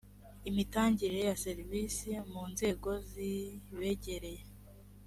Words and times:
imitangire 0.49 1.17
ya 1.27 1.35
serivisi 1.43 2.09
mu 2.31 2.43
nzego 2.51 2.89
ntibegereye 3.09 4.41